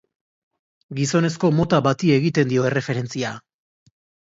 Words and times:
Gizonezko 0.99 1.51
mota 1.59 1.81
bati 1.89 2.11
egiten 2.17 2.51
dio 2.55 2.67
erreferentzia. 2.73 3.37